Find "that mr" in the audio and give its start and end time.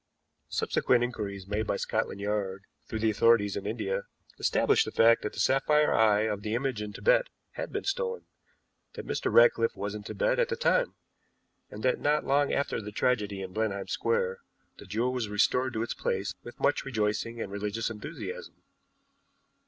8.93-9.31